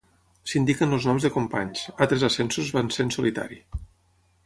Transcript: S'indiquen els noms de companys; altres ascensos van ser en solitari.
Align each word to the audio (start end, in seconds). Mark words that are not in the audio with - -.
S'indiquen 0.51 0.95
els 0.97 1.05
noms 1.09 1.27
de 1.27 1.31
companys; 1.35 1.83
altres 2.07 2.25
ascensos 2.31 2.75
van 2.79 2.93
ser 2.97 3.07
en 3.09 3.15
solitari. 3.21 3.65